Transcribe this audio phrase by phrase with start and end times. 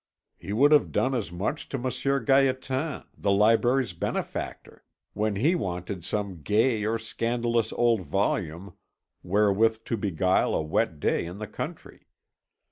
[0.35, 6.03] He would have done as much to Monsieur Gaétan, the library's benefactor, when he wanted
[6.03, 8.73] some gay or scandalous old volume
[9.21, 12.07] wherewith to beguile a wet day in the country.